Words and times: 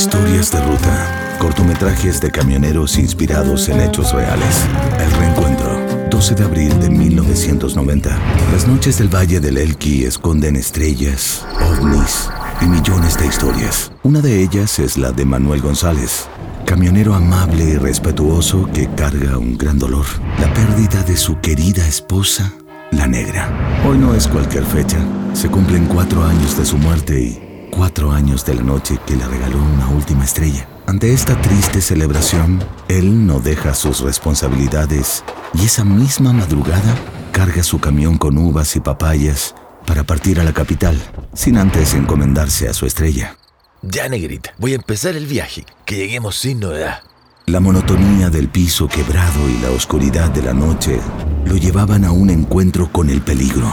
Historias 0.00 0.50
de 0.50 0.64
ruta. 0.64 1.36
Cortometrajes 1.38 2.22
de 2.22 2.30
camioneros 2.30 2.96
inspirados 2.96 3.68
en 3.68 3.82
hechos 3.82 4.14
reales. 4.14 4.64
El 4.98 5.12
reencuentro. 5.12 5.78
12 6.08 6.36
de 6.36 6.44
abril 6.44 6.80
de 6.80 6.88
1990. 6.88 8.18
Las 8.50 8.66
noches 8.66 8.96
del 8.96 9.14
Valle 9.14 9.40
del 9.40 9.58
Elqui 9.58 10.06
esconden 10.06 10.56
estrellas, 10.56 11.46
ovnis 11.60 12.30
y 12.62 12.64
millones 12.64 13.18
de 13.18 13.26
historias. 13.26 13.92
Una 14.02 14.22
de 14.22 14.42
ellas 14.42 14.78
es 14.78 14.96
la 14.96 15.12
de 15.12 15.26
Manuel 15.26 15.60
González, 15.60 16.28
camionero 16.64 17.14
amable 17.14 17.64
y 17.64 17.76
respetuoso 17.76 18.70
que 18.72 18.88
carga 18.94 19.36
un 19.36 19.58
gran 19.58 19.78
dolor. 19.78 20.06
La 20.38 20.50
pérdida 20.54 21.02
de 21.02 21.18
su 21.18 21.40
querida 21.40 21.86
esposa, 21.86 22.54
la 22.90 23.06
negra. 23.06 23.82
Hoy 23.86 23.98
no 23.98 24.14
es 24.14 24.28
cualquier 24.28 24.64
fecha. 24.64 24.96
Se 25.34 25.50
cumplen 25.50 25.84
cuatro 25.84 26.24
años 26.24 26.56
de 26.56 26.64
su 26.64 26.78
muerte 26.78 27.20
y 27.20 27.49
cuatro 27.80 28.12
años 28.12 28.44
de 28.44 28.52
la 28.52 28.62
noche 28.62 28.98
que 29.06 29.16
le 29.16 29.26
regaló 29.26 29.56
una 29.56 29.88
última 29.88 30.22
estrella. 30.22 30.68
Ante 30.86 31.14
esta 31.14 31.40
triste 31.40 31.80
celebración, 31.80 32.62
él 32.88 33.26
no 33.26 33.40
deja 33.40 33.72
sus 33.72 34.00
responsabilidades 34.00 35.24
y 35.54 35.64
esa 35.64 35.82
misma 35.82 36.34
madrugada 36.34 36.94
carga 37.32 37.62
su 37.62 37.78
camión 37.80 38.18
con 38.18 38.36
uvas 38.36 38.76
y 38.76 38.80
papayas 38.80 39.54
para 39.86 40.04
partir 40.04 40.40
a 40.40 40.44
la 40.44 40.52
capital, 40.52 40.94
sin 41.32 41.56
antes 41.56 41.94
encomendarse 41.94 42.68
a 42.68 42.74
su 42.74 42.84
estrella. 42.84 43.38
Ya, 43.80 44.10
negrita, 44.10 44.52
voy 44.58 44.72
a 44.72 44.76
empezar 44.76 45.16
el 45.16 45.24
viaje, 45.24 45.64
que 45.86 45.96
lleguemos 45.96 46.36
sin 46.36 46.60
novedad. 46.60 47.00
La 47.46 47.60
monotonía 47.60 48.28
del 48.28 48.48
piso 48.48 48.88
quebrado 48.88 49.48
y 49.48 49.56
la 49.62 49.70
oscuridad 49.70 50.28
de 50.28 50.42
la 50.42 50.52
noche 50.52 51.00
lo 51.46 51.56
llevaban 51.56 52.04
a 52.04 52.12
un 52.12 52.28
encuentro 52.28 52.92
con 52.92 53.08
el 53.08 53.22
peligro. 53.22 53.72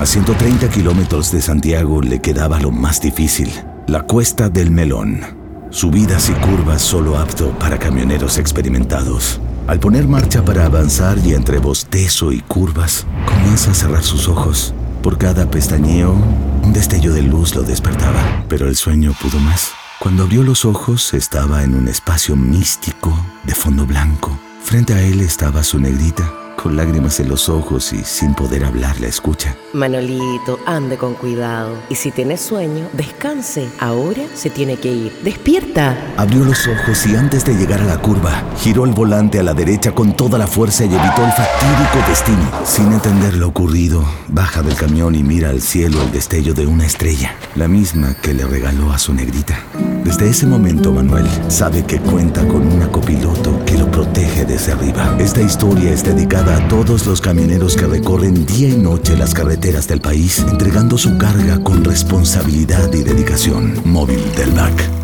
A 0.00 0.06
130 0.06 0.70
kilómetros 0.70 1.30
de 1.30 1.42
Santiago 1.42 2.00
le 2.00 2.22
quedaba 2.22 2.58
lo 2.58 2.70
más 2.70 3.02
difícil, 3.02 3.52
la 3.86 4.00
cuesta 4.00 4.48
del 4.48 4.70
melón. 4.70 5.20
Subidas 5.68 6.30
y 6.30 6.32
curvas 6.32 6.80
solo 6.80 7.18
apto 7.18 7.50
para 7.58 7.78
camioneros 7.78 8.38
experimentados. 8.38 9.42
Al 9.66 9.78
poner 9.78 10.08
marcha 10.08 10.42
para 10.42 10.64
avanzar 10.64 11.18
y 11.18 11.34
entre 11.34 11.58
bostezo 11.58 12.32
y 12.32 12.40
curvas, 12.40 13.06
comienza 13.26 13.72
a 13.72 13.74
cerrar 13.74 14.02
sus 14.02 14.26
ojos. 14.26 14.72
Por 15.02 15.18
cada 15.18 15.50
pestañeo, 15.50 16.14
un 16.62 16.72
destello 16.72 17.12
de 17.12 17.20
luz 17.20 17.54
lo 17.54 17.60
despertaba, 17.60 18.46
pero 18.48 18.68
el 18.68 18.76
sueño 18.76 19.12
pudo 19.20 19.38
más. 19.38 19.72
Cuando 19.98 20.22
abrió 20.22 20.42
los 20.42 20.64
ojos 20.64 21.12
estaba 21.12 21.62
en 21.62 21.74
un 21.74 21.88
espacio 21.88 22.36
místico 22.36 23.14
de 23.44 23.54
fondo 23.54 23.84
blanco. 23.84 24.30
Frente 24.62 24.94
a 24.94 25.02
él 25.02 25.20
estaba 25.20 25.62
su 25.62 25.78
negrita, 25.78 26.32
con 26.62 26.76
lágrimas 26.76 27.18
en 27.20 27.28
los 27.28 27.48
ojos 27.48 27.92
y 27.92 28.04
sin 28.04 28.34
poder 28.34 28.64
hablar 28.64 29.00
la 29.00 29.06
escucha. 29.06 29.56
Manolito, 29.72 30.58
ande 30.66 30.96
con 30.96 31.14
cuidado. 31.14 31.74
Y 31.88 31.94
si 31.94 32.10
tienes 32.10 32.40
sueño, 32.40 32.86
descanse. 32.92 33.68
Ahora 33.78 34.22
se 34.34 34.50
tiene 34.50 34.76
que 34.76 34.92
ir. 34.92 35.12
¡Despierta! 35.24 35.96
Abrió 36.16 36.44
los 36.44 36.66
ojos 36.66 37.06
y 37.06 37.16
antes 37.16 37.44
de 37.44 37.54
llegar 37.54 37.80
a 37.80 37.86
la 37.86 37.98
curva, 37.98 38.42
giró 38.58 38.84
el 38.84 38.92
volante 38.92 39.38
a 39.38 39.42
la 39.42 39.54
derecha 39.54 39.92
con 39.92 40.14
toda 40.14 40.38
la 40.38 40.46
fuerza 40.46 40.84
y 40.84 40.88
evitó 40.88 41.24
el 41.24 41.32
fatídico 41.32 42.08
destino. 42.08 42.50
Sin 42.64 42.92
entender 42.92 43.34
lo 43.34 43.48
ocurrido, 43.48 44.04
baja 44.28 44.62
del 44.62 44.74
camión 44.74 45.14
y 45.14 45.22
mira 45.22 45.50
al 45.50 45.62
cielo 45.62 46.02
el 46.02 46.12
destello 46.12 46.52
de 46.52 46.66
una 46.66 46.84
estrella, 46.84 47.34
la 47.54 47.68
misma 47.68 48.14
que 48.20 48.34
le 48.34 48.44
regaló 48.44 48.92
a 48.92 48.98
su 48.98 49.14
negrita. 49.14 49.58
Desde 50.04 50.28
ese 50.28 50.46
momento, 50.46 50.92
Manuel 50.92 51.28
sabe 51.48 51.84
que 51.84 52.00
cuenta 52.00 52.46
con 52.48 52.66
una 52.66 52.88
copiloto 52.88 53.64
que 53.64 53.78
lo 53.78 53.90
protege 53.90 54.44
desde 54.44 54.72
arriba. 54.72 55.14
Esta 55.18 55.40
historia 55.40 55.92
es 55.92 56.02
dedicada 56.02 56.49
a 56.54 56.68
todos 56.68 57.06
los 57.06 57.20
camioneros 57.20 57.76
que 57.76 57.86
recorren 57.86 58.44
día 58.46 58.68
y 58.68 58.76
noche 58.76 59.16
las 59.16 59.34
carreteras 59.34 59.86
del 59.86 60.00
país, 60.00 60.44
entregando 60.48 60.98
su 60.98 61.16
carga 61.16 61.62
con 61.62 61.84
responsabilidad 61.84 62.92
y 62.92 63.02
dedicación. 63.02 63.74
Móvil 63.84 64.20
del 64.34 64.50
BAC. 64.52 64.99